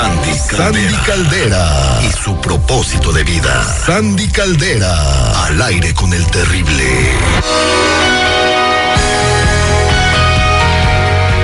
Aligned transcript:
Sandy 0.00 0.32
Caldera. 0.48 0.72
Sandy 0.72 0.94
Caldera. 1.04 2.00
Y 2.08 2.24
su 2.24 2.34
propósito 2.40 3.12
de 3.12 3.22
vida. 3.22 3.62
Sandy 3.84 4.28
Caldera. 4.28 5.44
Al 5.44 5.60
aire 5.60 5.92
con 5.92 6.14
el 6.14 6.24
terrible. 6.28 6.84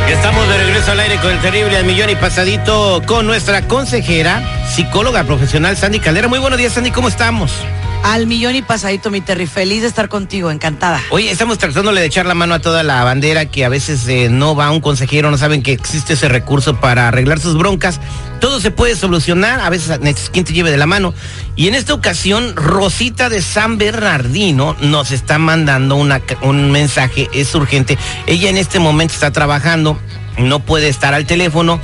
Ya 0.08 0.14
estamos 0.14 0.48
de 0.48 0.56
regreso 0.56 0.90
al 0.90 1.00
aire 1.00 1.18
con 1.18 1.32
el 1.32 1.40
terrible 1.42 1.76
al 1.76 1.84
millón 1.84 2.08
y 2.08 2.16
pasadito 2.16 3.02
con 3.04 3.26
nuestra 3.26 3.60
consejera, 3.68 4.42
psicóloga 4.74 5.24
profesional 5.24 5.76
Sandy 5.76 6.00
Caldera. 6.00 6.26
Muy 6.28 6.38
buenos 6.38 6.58
días, 6.58 6.72
Sandy, 6.72 6.92
¿cómo 6.92 7.08
estamos? 7.08 7.52
Al 8.02 8.26
millón 8.26 8.54
y 8.54 8.62
pasadito, 8.62 9.10
mi 9.10 9.20
Terry. 9.20 9.46
Feliz 9.46 9.82
de 9.82 9.88
estar 9.88 10.08
contigo, 10.08 10.50
encantada. 10.50 11.02
Oye, 11.10 11.30
estamos 11.30 11.58
tratándole 11.58 12.00
de 12.00 12.06
echar 12.06 12.24
la 12.24 12.34
mano 12.34 12.54
a 12.54 12.60
toda 12.60 12.82
la 12.82 13.02
bandera 13.04 13.46
que 13.46 13.64
a 13.64 13.68
veces 13.68 14.06
eh, 14.08 14.28
no 14.30 14.54
va 14.54 14.70
un 14.70 14.80
consejero, 14.80 15.30
no 15.30 15.38
saben 15.38 15.62
que 15.62 15.72
existe 15.72 16.14
ese 16.14 16.28
recurso 16.28 16.80
para 16.80 17.08
arreglar 17.08 17.40
sus 17.40 17.58
broncas. 17.58 18.00
Todo 18.40 18.60
se 18.60 18.70
puede 18.70 18.96
solucionar, 18.96 19.60
a 19.60 19.70
veces 19.70 20.00
necesitas 20.00 20.30
quien 20.30 20.44
te 20.44 20.52
lleve 20.52 20.70
de 20.70 20.76
la 20.76 20.86
mano. 20.86 21.14
Y 21.56 21.68
en 21.68 21.74
esta 21.74 21.94
ocasión, 21.94 22.54
Rosita 22.54 23.28
de 23.28 23.42
San 23.42 23.76
Bernardino 23.78 24.76
nos 24.80 25.10
está 25.10 25.38
mandando 25.38 25.96
una, 25.96 26.22
un 26.42 26.70
mensaje, 26.70 27.28
es 27.32 27.54
urgente. 27.54 27.98
Ella 28.26 28.50
en 28.50 28.56
este 28.56 28.78
momento 28.78 29.14
está 29.14 29.32
trabajando, 29.32 29.98
no 30.38 30.60
puede 30.60 30.88
estar 30.88 31.12
al 31.12 31.26
teléfono, 31.26 31.80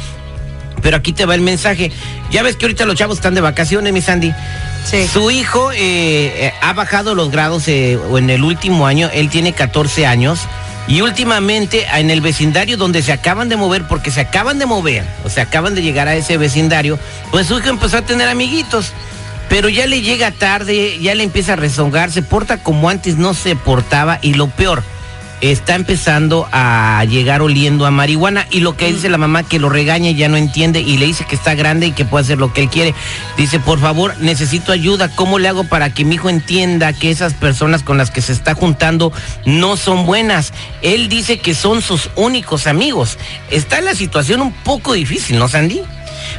pero 0.83 0.97
aquí 0.97 1.13
te 1.13 1.27
va 1.27 1.35
el 1.35 1.41
mensaje. 1.41 1.91
Ya 2.31 2.43
ves 2.43 2.57
que 2.57 2.67
ahorita 2.67 2.85
los 2.85 2.97
chavos 2.97 3.17
están 3.17 3.35
de 3.35 3.41
vacaciones, 3.41 3.93
mi 3.93 4.03
Sandy. 4.03 4.33
Su 4.85 5.31
hijo 5.31 5.73
eh, 5.73 5.79
eh, 5.79 6.55
ha 6.61 6.73
bajado 6.73 7.15
los 7.15 7.31
grados 7.31 7.67
eh, 7.69 7.99
en 8.17 8.31
el 8.31 8.45
último 8.45 8.87
año, 8.87 9.09
él 9.13 9.31
tiene 9.31 9.53
14 9.53 10.07
años. 10.07 10.41
Y 10.89 11.01
últimamente 11.01 11.87
en 11.95 12.11
el 12.11 12.21
vecindario 12.21 12.77
donde 12.77 13.03
se 13.03 13.13
acaban 13.13 13.49
de 13.49 13.57
mover, 13.57 13.87
porque 13.87 14.11
se 14.11 14.21
acaban 14.21 14.59
de 14.59 14.67
mover, 14.67 15.05
o 15.25 15.31
se 15.31 15.41
acaban 15.41 15.77
de 15.77 15.83
llegar 15.83 16.09
a 16.09 16.17
ese 16.17 16.37
vecindario, 16.37 16.99
pues 17.31 17.47
su 17.47 17.59
hijo 17.59 17.69
empezó 17.69 17.99
a 17.99 18.03
tener 18.03 18.29
amiguitos. 18.29 18.93
Pero 19.49 19.69
ya 19.69 19.87
le 19.87 20.01
llega 20.01 20.31
tarde, 20.33 20.99
ya 21.01 21.15
le 21.15 21.23
empieza 21.23 21.53
a 21.53 21.57
rezongar, 21.57 22.11
se 22.11 22.23
porta 22.23 22.59
como 22.59 22.89
antes 22.89 23.17
no 23.17 23.35
se 23.35 23.55
portaba 23.55 24.19
y 24.23 24.35
lo 24.35 24.49
peor, 24.49 24.83
está 25.43 25.75
empezando 25.75 26.49
a 26.53 27.05
llegar 27.05 27.43
oliendo 27.43 27.85
a 27.85 27.91
marihuana 27.91 28.47
y 28.51 28.61
lo 28.61 28.77
que 28.77 28.93
dice 28.93 29.09
la 29.09 29.19
mamá 29.19 29.43
que 29.43 29.59
lo 29.59 29.69
regaña 29.69 30.11
y 30.11 30.15
ya 30.15 30.29
no 30.29 30.37
entiende 30.37 30.81
y 30.81 30.99
le 30.99 31.07
dice 31.07 31.25
que 31.25 31.35
está 31.35 31.55
grande 31.55 31.89
y 31.89 31.93
que 31.93 32.05
puede 32.05 32.25
hacer 32.25 32.39
lo 32.39 32.53
que 32.53 32.63
él 32.63 32.71
quiere. 32.71 32.95
Dice, 33.37 33.59
por 33.59 33.81
favor, 33.81 34.17
necesito 34.21 34.71
ayuda. 34.71 35.09
¿Cómo 35.15 35.41
le 35.41 35.49
hago 35.49 35.65
para 35.65 35.93
que 35.93 36.05
mi 36.05 36.15
hijo 36.15 36.31
entienda 36.31 36.93
que 36.93 37.11
esas 37.11 37.35
personas 37.35 37.83
con 37.83 37.99
las 37.99 38.13
que 38.13 38.23
se 38.23 38.33
está 38.33 38.55
juntando 38.55 39.13
no 39.45 39.77
son 39.77 40.07
buenas? 40.07 40.53
Él 40.81 41.09
dice 41.09 41.41
que 41.41 41.55
son 41.55 41.83
sus 41.83 42.11
únicos 42.15 42.69
amigos. 42.69 43.19
Está 43.51 43.79
en 43.79 43.87
la 43.87 43.97
situación 43.97 44.41
un 44.43 44.53
poco 44.53 44.93
difícil, 44.93 45.39
¿no, 45.39 45.49
Sandy? 45.49 45.83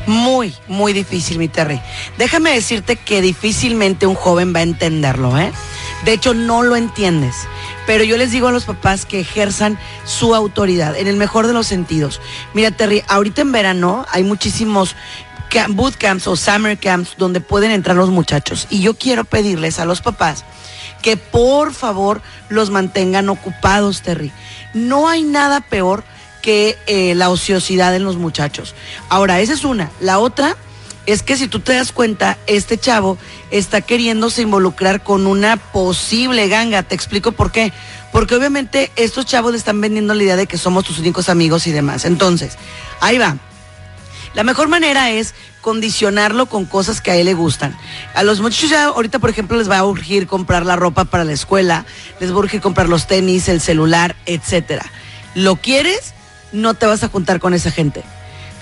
Muy, 0.07 0.53
muy 0.69 0.93
difícil, 0.93 1.37
mi 1.37 1.49
Terry. 1.49 1.81
Déjame 2.17 2.51
decirte 2.51 2.95
que 2.95 3.21
difícilmente 3.21 4.07
un 4.07 4.15
joven 4.15 4.55
va 4.55 4.59
a 4.59 4.63
entenderlo, 4.63 5.37
¿eh? 5.37 5.51
De 6.05 6.13
hecho, 6.13 6.33
no 6.33 6.63
lo 6.63 6.75
entiendes. 6.75 7.35
Pero 7.85 8.03
yo 8.03 8.17
les 8.17 8.31
digo 8.31 8.47
a 8.47 8.51
los 8.51 8.65
papás 8.65 9.05
que 9.05 9.19
ejerzan 9.19 9.77
su 10.05 10.35
autoridad 10.35 10.95
en 10.97 11.07
el 11.07 11.17
mejor 11.17 11.47
de 11.47 11.53
los 11.53 11.67
sentidos. 11.67 12.21
Mira, 12.53 12.71
Terry, 12.71 13.03
ahorita 13.07 13.41
en 13.41 13.51
verano 13.51 14.05
hay 14.11 14.23
muchísimos 14.23 14.95
bootcamps 15.69 16.27
o 16.27 16.35
summer 16.35 16.77
camps 16.77 17.15
donde 17.17 17.41
pueden 17.41 17.71
entrar 17.71 17.95
los 17.95 18.09
muchachos. 18.09 18.67
Y 18.69 18.81
yo 18.81 18.95
quiero 18.95 19.23
pedirles 19.23 19.79
a 19.79 19.85
los 19.85 20.01
papás 20.01 20.45
que 21.01 21.17
por 21.17 21.73
favor 21.73 22.21
los 22.49 22.69
mantengan 22.69 23.29
ocupados, 23.29 24.01
Terry. 24.01 24.31
No 24.73 25.09
hay 25.09 25.23
nada 25.23 25.61
peor 25.61 26.03
que 26.41 26.77
eh, 26.87 27.13
la 27.15 27.29
ociosidad 27.29 27.95
en 27.95 28.03
los 28.03 28.17
muchachos. 28.17 28.73
Ahora, 29.09 29.39
esa 29.39 29.53
es 29.53 29.63
una. 29.63 29.91
La 29.99 30.19
otra 30.19 30.57
es 31.05 31.23
que 31.23 31.35
si 31.35 31.47
tú 31.47 31.59
te 31.59 31.73
das 31.73 31.91
cuenta, 31.91 32.37
este 32.47 32.77
chavo 32.77 33.17
está 33.51 33.81
queriéndose 33.81 34.41
involucrar 34.41 35.03
con 35.03 35.27
una 35.27 35.57
posible 35.57 36.47
ganga. 36.47 36.83
Te 36.83 36.95
explico 36.95 37.33
por 37.33 37.51
qué. 37.51 37.73
Porque 38.11 38.35
obviamente 38.35 38.91
estos 38.95 39.25
chavos 39.25 39.51
le 39.51 39.57
están 39.57 39.81
vendiendo 39.81 40.13
la 40.13 40.23
idea 40.23 40.35
de 40.35 40.47
que 40.47 40.57
somos 40.57 40.85
tus 40.85 40.99
únicos 40.99 41.29
amigos 41.29 41.67
y 41.67 41.71
demás. 41.71 42.05
Entonces, 42.05 42.57
ahí 43.01 43.17
va. 43.17 43.37
La 44.33 44.43
mejor 44.43 44.67
manera 44.67 45.11
es 45.11 45.33
condicionarlo 45.61 46.47
con 46.47 46.65
cosas 46.65 47.01
que 47.01 47.11
a 47.11 47.15
él 47.15 47.25
le 47.25 47.33
gustan. 47.33 47.77
A 48.13 48.23
los 48.23 48.39
muchachos 48.39 48.69
ya 48.69 48.85
ahorita, 48.85 49.19
por 49.19 49.29
ejemplo, 49.29 49.57
les 49.57 49.69
va 49.69 49.79
a 49.79 49.85
urgir 49.85 50.27
comprar 50.27 50.65
la 50.65 50.75
ropa 50.75 51.05
para 51.05 51.23
la 51.23 51.33
escuela, 51.33 51.85
les 52.19 52.31
va 52.31 52.35
a 52.35 52.39
urgir 52.39 52.61
comprar 52.61 52.89
los 52.89 53.07
tenis, 53.07 53.49
el 53.49 53.61
celular, 53.61 54.15
etcétera. 54.25 54.85
¿Lo 55.35 55.55
quieres? 55.55 56.13
No 56.51 56.73
te 56.75 56.85
vas 56.85 57.03
a 57.03 57.09
juntar 57.09 57.39
con 57.39 57.53
esa 57.53 57.71
gente. 57.71 58.03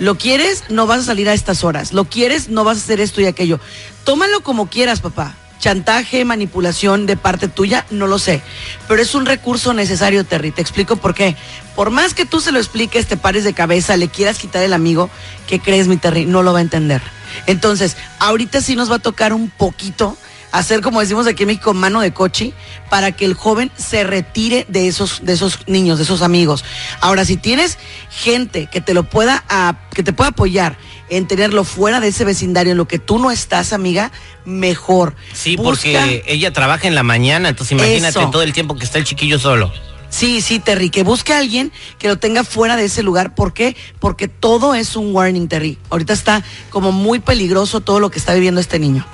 Lo 0.02 0.18
quieres, 0.18 0.64
no 0.68 0.88
vas 0.88 1.02
a 1.02 1.04
salir 1.04 1.28
a 1.28 1.32
estas 1.32 1.62
horas. 1.62 1.92
Lo 1.92 2.06
quieres, 2.06 2.48
no 2.48 2.64
vas 2.64 2.78
a 2.78 2.80
hacer 2.80 3.00
esto 3.00 3.20
y 3.20 3.26
aquello. 3.26 3.60
Tómalo 4.02 4.40
como 4.40 4.68
quieras, 4.68 4.98
papá. 4.98 5.36
Chantaje, 5.60 6.24
manipulación 6.24 7.06
de 7.06 7.16
parte 7.16 7.46
tuya, 7.46 7.86
no 7.88 8.08
lo 8.08 8.18
sé. 8.18 8.42
Pero 8.88 9.00
es 9.00 9.14
un 9.14 9.26
recurso 9.26 9.74
necesario, 9.74 10.24
Terry. 10.24 10.50
Te 10.50 10.60
explico 10.60 10.96
por 10.96 11.14
qué. 11.14 11.36
Por 11.76 11.90
más 11.90 12.14
que 12.14 12.26
tú 12.26 12.40
se 12.40 12.50
lo 12.50 12.58
expliques, 12.58 13.06
te 13.06 13.16
pares 13.16 13.44
de 13.44 13.52
cabeza, 13.52 13.96
le 13.96 14.08
quieras 14.08 14.40
quitar 14.40 14.64
el 14.64 14.72
amigo, 14.72 15.08
¿qué 15.46 15.60
crees, 15.60 15.86
mi 15.86 15.98
Terry? 15.98 16.26
No 16.26 16.42
lo 16.42 16.52
va 16.52 16.58
a 16.58 16.62
entender. 16.62 17.00
Entonces, 17.46 17.96
ahorita 18.18 18.60
sí 18.60 18.74
nos 18.74 18.90
va 18.90 18.96
a 18.96 18.98
tocar 18.98 19.32
un 19.32 19.50
poquito 19.50 20.16
hacer, 20.52 20.82
como 20.82 21.00
decimos 21.00 21.26
aquí 21.26 21.42
en 21.42 21.48
México, 21.48 21.74
mano 21.74 22.00
de 22.00 22.12
coche, 22.12 22.52
para 22.90 23.12
que 23.12 23.24
el 23.24 23.34
joven 23.34 23.72
se 23.76 24.04
retire 24.04 24.64
de 24.68 24.86
esos, 24.86 25.24
de 25.24 25.32
esos 25.32 25.58
niños, 25.66 25.98
de 25.98 26.04
esos 26.04 26.22
amigos. 26.22 26.64
Ahora, 27.00 27.24
si 27.24 27.36
tienes 27.36 27.78
gente 28.10 28.68
que 28.70 28.80
te 28.80 28.94
lo 28.94 29.04
pueda, 29.04 29.44
que 29.92 30.02
te 30.02 30.12
pueda 30.12 30.30
apoyar 30.30 30.76
en 31.08 31.26
tenerlo 31.26 31.64
fuera 31.64 32.00
de 32.00 32.08
ese 32.08 32.24
vecindario 32.24 32.72
en 32.72 32.78
lo 32.78 32.86
que 32.86 32.98
tú 32.98 33.18
no 33.18 33.30
estás, 33.30 33.72
amiga, 33.72 34.12
mejor. 34.44 35.16
Sí, 35.32 35.56
porque 35.56 36.22
ella 36.26 36.52
trabaja 36.52 36.86
en 36.86 36.94
la 36.94 37.02
mañana, 37.02 37.48
entonces 37.48 37.72
imagínate 37.72 38.20
todo 38.30 38.42
el 38.42 38.52
tiempo 38.52 38.76
que 38.76 38.84
está 38.84 38.98
el 38.98 39.04
chiquillo 39.04 39.38
solo. 39.38 39.72
Sí, 40.08 40.42
sí, 40.42 40.58
Terry, 40.58 40.90
que 40.90 41.04
busque 41.04 41.32
a 41.32 41.38
alguien 41.38 41.72
que 41.98 42.08
lo 42.08 42.18
tenga 42.18 42.44
fuera 42.44 42.76
de 42.76 42.84
ese 42.84 43.02
lugar. 43.02 43.34
¿Por 43.34 43.54
qué? 43.54 43.74
Porque 43.98 44.28
todo 44.28 44.74
es 44.74 44.94
un 44.94 45.14
warning, 45.14 45.48
Terry. 45.48 45.78
Ahorita 45.88 46.12
está 46.12 46.44
como 46.68 46.92
muy 46.92 47.20
peligroso 47.20 47.80
todo 47.80 47.98
lo 47.98 48.10
que 48.10 48.18
está 48.18 48.34
viviendo 48.34 48.60
este 48.60 48.78
niño. 48.78 49.06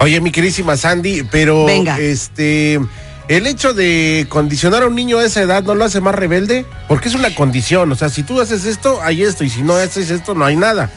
Oye, 0.00 0.20
mi 0.20 0.30
querísima 0.30 0.76
Sandy, 0.76 1.24
pero 1.24 1.68
este 1.68 2.80
el 3.28 3.46
hecho 3.46 3.74
de 3.74 4.26
condicionar 4.28 4.82
a 4.82 4.86
un 4.86 4.94
niño 4.94 5.18
a 5.18 5.24
esa 5.24 5.42
edad 5.42 5.62
no 5.62 5.74
lo 5.74 5.84
hace 5.84 6.00
más 6.00 6.14
rebelde, 6.14 6.64
porque 6.88 7.08
es 7.08 7.14
una 7.14 7.34
condición, 7.34 7.92
o 7.92 7.94
sea, 7.94 8.08
si 8.08 8.22
tú 8.22 8.40
haces 8.40 8.64
esto, 8.64 9.00
hay 9.02 9.22
esto, 9.22 9.44
y 9.44 9.50
si 9.50 9.62
no 9.62 9.74
haces 9.74 10.10
esto, 10.10 10.34
no 10.34 10.46
hay 10.46 10.56
nada. 10.56 10.90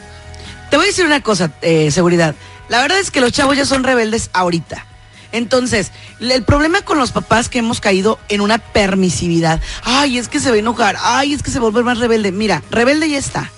Te 0.70 0.76
voy 0.76 0.86
a 0.86 0.88
decir 0.88 1.04
una 1.04 1.22
cosa, 1.22 1.50
eh, 1.60 1.90
seguridad. 1.90 2.34
La 2.70 2.80
verdad 2.80 2.98
es 2.98 3.10
que 3.10 3.20
los 3.20 3.32
chavos 3.32 3.56
ya 3.58 3.66
son 3.66 3.84
rebeldes 3.84 4.30
ahorita. 4.32 4.86
Entonces, 5.32 5.92
el 6.20 6.42
problema 6.44 6.82
con 6.82 6.98
los 6.98 7.12
papás 7.12 7.48
que 7.48 7.58
hemos 7.58 7.80
caído 7.80 8.18
en 8.28 8.40
una 8.40 8.58
permisividad. 8.58 9.60
Ay, 9.82 10.16
es 10.16 10.28
que 10.28 10.40
se 10.40 10.50
va 10.50 10.56
a 10.56 10.58
enojar. 10.58 10.96
Ay, 11.00 11.34
es 11.34 11.42
que 11.42 11.50
se 11.50 11.58
va 11.58 11.66
a 11.66 11.70
volver 11.70 11.84
más 11.84 11.98
rebelde. 11.98 12.32
Mira, 12.32 12.62
rebelde 12.70 13.10
ya 13.10 13.18
está. 13.18 13.50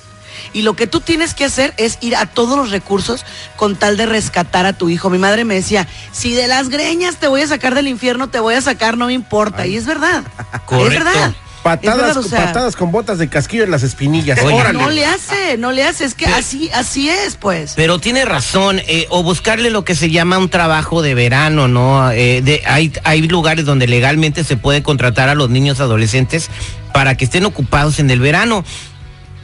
Y 0.54 0.62
lo 0.62 0.74
que 0.74 0.86
tú 0.86 1.00
tienes 1.00 1.34
que 1.34 1.44
hacer 1.44 1.74
es 1.76 1.98
ir 2.00 2.16
a 2.16 2.24
todos 2.24 2.56
los 2.56 2.70
recursos 2.70 3.26
con 3.56 3.76
tal 3.76 3.98
de 3.98 4.06
rescatar 4.06 4.64
a 4.64 4.72
tu 4.72 4.88
hijo. 4.88 5.10
Mi 5.10 5.18
madre 5.18 5.44
me 5.44 5.54
decía, 5.54 5.86
si 6.12 6.32
de 6.32 6.46
las 6.46 6.70
greñas 6.70 7.16
te 7.16 7.28
voy 7.28 7.42
a 7.42 7.46
sacar 7.46 7.74
del 7.74 7.88
infierno, 7.88 8.28
te 8.28 8.40
voy 8.40 8.54
a 8.54 8.62
sacar, 8.62 8.96
no 8.96 9.06
me 9.06 9.12
importa. 9.12 9.66
Y 9.66 9.76
es 9.76 9.84
verdad. 9.84 10.24
Es 10.70 10.88
verdad. 10.88 11.34
Patadas, 11.64 12.28
patadas 12.28 12.76
con 12.76 12.92
botas 12.92 13.16
de 13.16 13.30
casquillo 13.30 13.64
en 13.64 13.70
las 13.70 13.82
espinillas. 13.82 14.38
no 14.74 14.90
le 14.90 15.06
hace, 15.06 15.56
no 15.56 15.72
le 15.72 15.82
hace, 15.82 16.04
es 16.04 16.14
que 16.14 16.26
así, 16.26 16.70
así 16.74 17.08
es, 17.08 17.36
pues. 17.36 17.72
Pero 17.74 17.98
tiene 17.98 18.26
razón, 18.26 18.82
eh, 18.86 19.06
o 19.08 19.22
buscarle 19.22 19.70
lo 19.70 19.82
que 19.82 19.94
se 19.94 20.10
llama 20.10 20.36
un 20.36 20.50
trabajo 20.50 21.00
de 21.00 21.14
verano, 21.14 21.66
¿no? 21.66 22.10
Eh, 22.10 22.42
de, 22.42 22.62
hay, 22.66 22.92
hay 23.04 23.22
lugares 23.22 23.64
donde 23.64 23.86
legalmente 23.86 24.44
se 24.44 24.58
puede 24.58 24.82
contratar 24.82 25.30
a 25.30 25.34
los 25.34 25.48
niños 25.48 25.80
adolescentes 25.80 26.50
para 26.92 27.16
que 27.16 27.24
estén 27.24 27.46
ocupados 27.46 27.98
en 27.98 28.10
el 28.10 28.20
verano. 28.20 28.62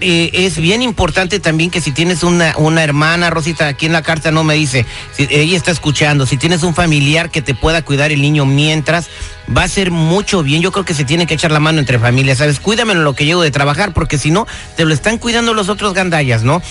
Eh, 0.03 0.31
es 0.47 0.57
bien 0.57 0.81
importante 0.81 1.41
también 1.41 1.71
que 1.71 1.81
si 1.83 1.93
tienes 1.93 2.23
una, 2.23 2.55
una 2.57 2.83
hermana, 2.83 3.29
Rosita, 3.29 3.69
aquí 3.69 3.85
en 3.85 3.93
la 3.93 4.03
carta 4.03 4.31
no 4.31 4.45
me 4.45 4.55
dice, 4.55 4.87
si 5.13 5.29
ella 5.31 5.57
está 5.57 5.71
escuchando, 5.71 6.25
si 6.25 6.39
tienes 6.39 6.63
un 6.63 6.75
familiar 6.75 7.31
que 7.31 7.43
te 7.43 7.55
pueda 7.55 7.83
cuidar 7.83 8.11
el 8.11 8.23
niño 8.23 8.47
mientras, 8.47 9.09
va 9.55 9.65
a 9.65 9.69
ser 9.69 9.91
mucho 9.91 10.43
bien. 10.43 10.63
Yo 10.63 10.73
creo 10.73 10.87
que 10.87 10.95
se 10.95 11.05
tiene 11.05 11.27
que 11.27 11.35
echar 11.35 11.51
la 11.51 11.61
mano 11.61 11.81
entre 11.81 11.99
familias, 11.99 12.39
¿sabes? 12.39 12.61
Cuídamelo 12.61 13.03
lo 13.03 13.15
que 13.15 13.27
llego 13.27 13.43
de 13.43 13.51
trabajar, 13.51 13.93
porque 13.93 14.17
si 14.17 14.31
no, 14.31 14.47
te 14.77 14.87
lo 14.87 14.95
están 14.95 15.19
cuidando 15.19 15.53
los 15.53 15.69
otros 15.69 15.93
gandallas, 15.93 16.43
¿no? 16.43 16.63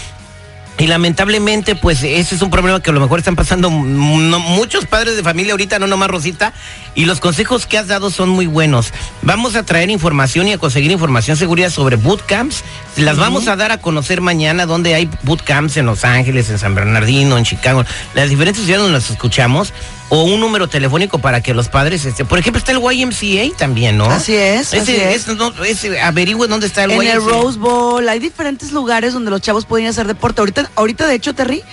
Y 0.79 0.87
lamentablemente, 0.87 1.75
pues 1.75 2.03
ese 2.03 2.35
es 2.35 2.41
un 2.41 2.49
problema 2.49 2.81
que 2.81 2.89
a 2.89 2.93
lo 2.93 3.01
mejor 3.01 3.19
están 3.19 3.35
pasando 3.35 3.69
muchos 3.69 4.85
padres 4.85 5.17
de 5.17 5.23
familia 5.23 5.51
ahorita, 5.51 5.77
no 5.77 5.87
nomás 5.87 6.09
Rosita, 6.09 6.53
y 6.95 7.03
los 7.03 7.19
consejos 7.19 7.65
que 7.65 7.77
has 7.77 7.87
dado 7.87 8.09
son 8.09 8.29
muy 8.29 8.47
buenos. 8.47 8.93
Vamos 9.21 9.57
a 9.57 9.63
traer 9.63 9.89
información 9.89 10.47
y 10.47 10.53
a 10.53 10.57
conseguir 10.57 10.89
información 10.91 11.35
segura 11.35 11.69
sobre 11.69 11.97
bootcamps. 11.97 12.63
Las 12.95 13.17
vamos 13.17 13.49
a 13.49 13.57
dar 13.57 13.73
a 13.73 13.79
conocer 13.79 14.21
mañana 14.21 14.65
donde 14.65 14.95
hay 14.95 15.09
bootcamps 15.23 15.75
en 15.75 15.85
Los 15.85 16.05
Ángeles, 16.05 16.49
en 16.49 16.57
San 16.57 16.75
Bernardino, 16.75 17.37
en 17.37 17.43
Chicago, 17.43 17.83
las 18.13 18.29
diferentes 18.29 18.63
ciudades 18.63 18.83
donde 18.83 18.99
nos 18.99 19.09
escuchamos 19.09 19.73
o 20.09 20.23
un 20.23 20.39
número 20.39 20.67
telefónico 20.67 21.19
para 21.19 21.41
que 21.41 21.53
los 21.53 21.69
padres, 21.69 22.05
este, 22.05 22.25
por 22.25 22.39
ejemplo, 22.39 22.59
está 22.59 22.71
el 22.71 22.79
YMCA 22.79 23.55
también, 23.57 23.97
¿no? 23.97 24.05
Así 24.05 24.35
es. 24.35 24.73
Ese, 24.73 25.13
es. 25.13 25.27
ese, 25.65 26.01
averigüe 26.01 26.47
dónde 26.47 26.67
está 26.67 26.83
el 26.83 26.91
en 26.91 26.97
YMCA. 26.97 27.11
En 27.11 27.17
el 27.17 27.25
Rose 27.25 27.59
Bowl, 27.59 28.07
hay 28.09 28.19
diferentes 28.19 28.71
lugares 28.71 29.13
donde 29.13 29.31
los 29.31 29.41
chavos 29.41 29.65
pueden 29.65 29.87
hacer 29.87 30.07
deporte. 30.07 30.41
Ahorita, 30.41 30.71
ahorita 30.75 31.07
de 31.07 31.15
hecho, 31.15 31.33
Terry, 31.33 31.63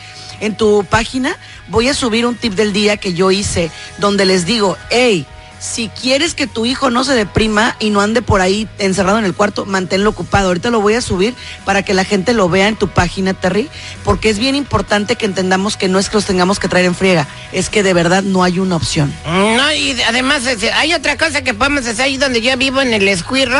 en 0.41 0.57
tu 0.57 0.85
página 0.85 1.37
voy 1.69 1.89
a 1.89 1.95
subir 1.95 2.27
un 2.27 2.37
tip 2.37 2.55
del 2.55 2.73
día 2.73 2.97
que 2.97 3.15
yo 3.15 3.31
hice, 3.31 3.71
donde 3.99 4.25
les 4.27 4.47
digo, 4.47 4.77
hey, 4.91 5.27
si 5.67 5.89
quieres 5.89 6.35
que 6.35 6.47
tu 6.47 6.65
hijo 6.65 6.91
no 6.91 7.03
se 7.03 7.13
deprima 7.15 7.77
y 7.81 7.91
no 7.91 8.01
ande 8.01 8.23
por 8.23 8.41
ahí 8.41 8.69
encerrado 8.79 9.19
en 9.19 9.25
el 9.25 9.35
cuarto, 9.35 9.67
manténlo 9.67 10.11
ocupado. 10.11 10.49
Ahorita 10.49 10.71
lo 10.71 10.81
voy 10.81 10.95
a 10.95 11.01
subir 11.01 11.35
para 11.65 11.83
que 11.83 11.93
la 11.93 12.05
gente 12.05 12.35
lo 12.35 12.49
vea 12.49 12.69
en 12.69 12.77
tu 12.77 12.89
página, 12.89 13.35
Terry, 13.35 13.69
porque 14.05 14.31
es 14.31 14.39
bien 14.39 14.55
importante 14.55 15.17
que 15.17 15.27
entendamos 15.27 15.77
que 15.77 15.89
no 15.89 15.99
es 15.99 16.09
que 16.09 16.17
los 16.17 16.25
tengamos 16.25 16.61
que 16.61 16.69
traer 16.69 16.87
en 16.87 16.95
friega, 16.95 17.27
es 17.53 17.69
que 17.69 17.83
de 17.83 17.95
verdad 17.95 18.23
no 18.23 18.45
hay 18.45 18.61
una 18.61 18.77
opción. 18.77 19.13
No, 19.27 19.73
y 19.73 20.01
además 20.03 20.47
este, 20.47 20.73
hay 20.73 20.95
otra 20.95 21.17
cosa 21.19 21.43
que 21.43 21.53
podemos 21.53 21.87
hacer 21.87 22.05
ahí 22.05 22.17
donde 22.17 22.41
yo 22.41 22.57
vivo 22.57 22.81
en 22.81 22.95
el 22.95 23.09
escuirro 23.09 23.59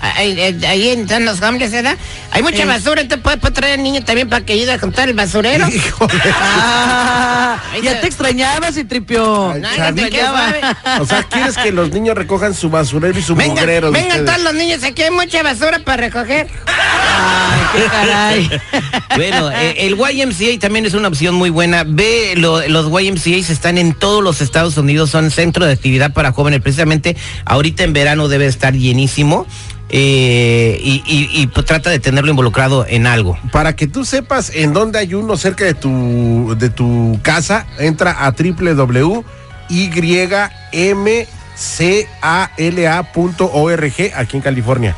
ahí, 0.00 0.38
ahí 0.66 0.88
en 0.88 1.24
los 1.24 1.40
hombres, 1.42 1.70
¿verdad? 1.72 1.96
Hay 2.30 2.42
mucha 2.42 2.66
basura, 2.66 3.06
te 3.06 3.16
puedes, 3.18 3.40
traer 3.52 3.78
al 3.78 3.82
niño 3.82 4.04
también 4.04 4.28
para 4.28 4.44
que 4.44 4.52
ayude 4.52 4.72
a 4.72 4.78
contar 4.78 5.08
el 5.08 5.14
basurero. 5.14 5.66
Ah, 6.38 7.58
ya 7.82 8.00
te 8.00 8.06
extrañabas 8.06 8.76
y 8.76 8.84
tripió. 8.84 9.48
o 11.00 11.06
sea, 11.06 11.22
¿quieres 11.24 11.56
que 11.56 11.72
los 11.72 11.90
niños 11.90 12.16
recojan 12.16 12.54
su 12.54 12.68
basurero 12.70 13.18
y 13.18 13.22
su 13.22 13.34
vengan, 13.34 13.56
mugrero? 13.56 13.92
Vengan 13.92 14.24
todos 14.24 14.42
los 14.42 14.54
niños, 14.54 14.82
aquí 14.84 15.02
hay 15.02 15.10
mucha 15.10 15.42
basura 15.42 15.78
para 15.80 16.08
recoger. 16.08 16.48
Ay, 16.66 17.60
qué 17.72 17.84
caray. 17.86 18.60
bueno, 19.16 19.50
eh, 19.50 19.86
el 19.86 19.96
YMCA 19.96 20.58
también 20.60 20.86
es 20.86 20.94
una 20.94 21.08
opción 21.08 21.34
muy 21.34 21.50
buena. 21.50 21.84
Ve, 21.86 22.34
los 22.36 22.86
YMCA 22.86 23.36
están 23.36 23.78
en 23.78 23.94
todos 23.94 24.22
los 24.22 24.40
Estados 24.40 24.76
Unidos, 24.76 25.10
son 25.10 25.30
centro 25.30 25.64
de 25.64 25.72
actividad 25.72 26.12
para 26.12 26.32
jóvenes. 26.32 26.60
Precisamente 26.60 27.16
ahorita 27.44 27.84
en 27.84 27.92
verano 27.92 28.28
debe 28.28 28.46
estar 28.46 28.74
llenísimo. 28.74 29.46
Eh, 29.88 30.78
y, 30.82 31.46
pues, 31.48 31.64
trata 31.64 31.90
de 31.90 31.98
tenerlo 32.00 32.30
involucrado 32.30 32.84
en 32.86 33.06
algo. 33.06 33.38
Para 33.52 33.76
que 33.76 33.86
tú 33.86 34.04
sepas 34.04 34.50
en 34.54 34.72
dónde 34.72 34.98
hay 34.98 35.14
uno 35.14 35.36
cerca 35.36 35.64
de 35.64 35.74
tu, 35.74 36.56
de 36.58 36.70
tu 36.70 37.18
casa, 37.22 37.66
entra 37.78 38.26
a 38.26 38.32
www.ymcala.org 38.32 39.32
aquí 44.14 44.36
en 44.36 44.42
California. 44.42 44.96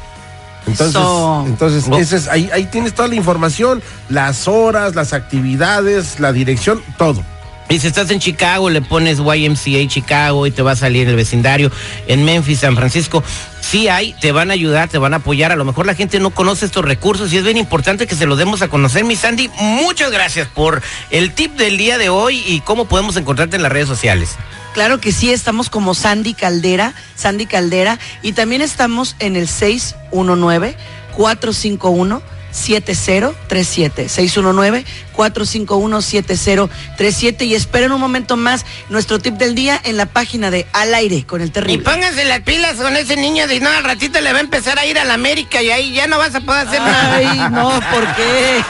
Entonces, 0.67 1.01
entonces 1.47 1.89
ese 1.99 2.17
es, 2.17 2.29
ahí, 2.29 2.51
ahí 2.53 2.67
tienes 2.67 2.95
toda 2.95 3.09
la 3.09 3.15
información, 3.15 3.83
las 4.11 4.49
horas, 4.49 4.95
las 4.95 5.15
actividades, 5.15 6.21
la 6.21 6.33
dirección, 6.33 6.83
todo. 6.99 7.23
Y 7.71 7.79
si 7.81 7.87
estás 7.87 8.11
en 8.11 8.19
Chicago, 8.19 8.71
le 8.71 8.81
pones 8.81 9.19
YMCA 9.19 9.87
Chicago 9.89 10.47
y 10.47 10.51
te 10.51 10.63
va 10.63 10.73
a 10.73 10.77
salir 10.77 11.07
el 11.07 11.17
vecindario. 11.17 11.71
En 12.07 12.25
Memphis, 12.25 12.61
San 12.61 12.77
Francisco, 12.77 13.23
sí 13.61 13.89
hay, 13.89 14.15
te 14.15 14.33
van 14.33 14.51
a 14.51 14.55
ayudar, 14.55 14.89
te 14.89 14.97
van 14.97 15.13
a 15.13 15.19
apoyar. 15.19 15.53
A 15.53 15.57
lo 15.57 15.67
mejor 15.67 15.85
la 15.85 15.95
gente 15.95 16.19
no 16.19 16.31
conoce 16.31 16.65
estos 16.65 16.85
recursos 16.85 17.31
y 17.33 17.37
es 17.37 17.45
bien 17.45 17.59
importante 17.59 18.07
que 18.07 18.15
se 18.15 18.25
los 18.25 18.39
demos 18.39 18.63
a 18.63 18.69
conocer. 18.69 19.05
Mi 19.05 19.17
Sandy, 19.17 19.51
muchas 19.59 20.11
gracias 20.11 20.49
por 20.49 20.83
el 21.11 21.35
tip 21.35 21.57
del 21.57 21.77
día 21.77 21.99
de 21.99 22.09
hoy 22.09 22.43
y 22.47 22.61
cómo 22.61 22.87
podemos 22.87 23.17
encontrarte 23.17 23.57
en 23.57 23.63
las 23.63 23.73
redes 23.73 23.89
sociales. 23.89 24.37
Claro 24.73 24.99
que 24.99 25.13
sí, 25.13 25.31
estamos 25.31 25.69
como 25.69 25.95
Sandy 25.95 26.35
Caldera, 26.35 26.95
Sandy 27.17 27.47
Caldera, 27.47 27.99
y 28.23 28.33
también 28.33 28.63
estamos 28.63 29.17
en 29.19 29.37
el 29.37 29.49
619 29.49 30.77
451 31.17 32.23
7037 32.59 34.09
619 34.09 34.85
451 35.13 36.03
7037 36.03 37.45
y 37.45 37.55
esperen 37.55 37.93
un 37.93 38.01
momento 38.01 38.37
más 38.37 38.65
nuestro 38.89 39.19
tip 39.19 39.35
del 39.35 39.55
día 39.55 39.81
en 39.83 39.97
la 39.97 40.07
página 40.07 40.51
de 40.51 40.67
Al 40.73 40.95
aire 40.95 41.25
con 41.25 41.41
el 41.41 41.51
terrible. 41.51 41.83
Y 41.83 41.85
pónganse 41.85 42.25
las 42.25 42.41
pilas 42.41 42.77
con 42.77 42.97
ese 42.97 43.17
niño 43.17 43.47
de 43.47 43.61
no 43.61 43.71
al 43.71 43.85
ratito 43.85 44.21
le 44.21 44.33
va 44.33 44.39
a 44.39 44.43
empezar 44.43 44.79
a 44.79 44.87
ir 44.87 44.99
a 44.99 45.05
la 45.05 45.15
América 45.15 45.63
y 45.63 45.71
ahí 45.71 45.93
ya 45.93 46.07
no 46.07 46.19
vas 46.19 46.35
a 46.35 46.41
poder 46.41 46.69
hacer 46.69 46.81
nada. 46.81 47.17
Ay, 47.17 47.51
no, 47.51 47.81
¿por 47.91 48.15
qué? 48.15 48.65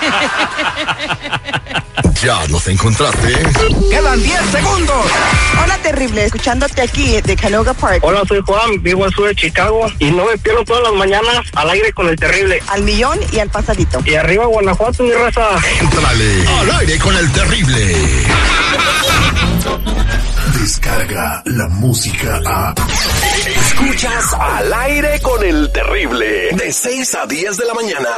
Ya 2.23 2.45
nos 2.49 2.67
encontraste. 2.67 3.33
Quedan 3.91 4.21
10 4.21 4.41
segundos. 4.51 5.07
Hola, 5.63 5.79
terrible. 5.79 6.25
Escuchándote 6.25 6.83
aquí 6.83 7.21
de 7.21 7.37
Canoga 7.37 7.73
Park. 7.75 8.01
Hola, 8.03 8.23
soy 8.27 8.41
Juan. 8.45 8.83
Vivo 8.83 9.05
al 9.05 9.13
sur 9.13 9.29
de 9.29 9.37
Chicago. 9.37 9.87
Y 10.01 10.11
no 10.11 10.25
me 10.25 10.37
pierdo 10.39 10.65
todas 10.65 10.83
las 10.83 10.95
mañanas 10.95 11.47
al 11.55 11.71
aire 11.71 11.93
con 11.93 12.09
el 12.09 12.17
terrible. 12.17 12.61
Al 12.69 12.83
millón 12.83 13.21
y 13.31 13.39
al 13.39 13.49
pasadito. 13.51 14.03
Y 14.05 14.15
arriba, 14.15 14.47
Guanajuato, 14.47 15.05
mi 15.05 15.13
raza. 15.13 15.49
Entrale 15.81 16.49
al 16.49 16.71
aire 16.81 16.99
con 16.99 17.17
el 17.17 17.33
terrible. 17.33 17.97
Descarga 20.61 21.43
la 21.45 21.69
música 21.69 22.41
a. 22.45 22.75
Escuchas 23.47 24.35
al 24.35 24.73
aire 24.73 25.21
con 25.21 25.45
el 25.45 25.71
terrible. 25.71 26.51
De 26.53 26.73
6 26.73 27.15
a 27.15 27.27
10 27.27 27.57
de 27.57 27.65
la 27.65 27.75
mañana. 27.75 28.09